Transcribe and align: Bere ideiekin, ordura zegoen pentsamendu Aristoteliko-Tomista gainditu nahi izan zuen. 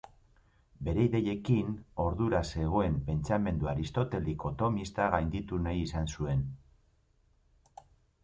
Bere 0.85 1.03
ideiekin, 1.07 1.67
ordura 2.03 2.39
zegoen 2.61 2.95
pentsamendu 3.09 3.69
Aristoteliko-Tomista 3.73 5.09
gainditu 5.17 5.59
nahi 5.67 5.83
izan 5.89 6.09
zuen. 6.15 6.41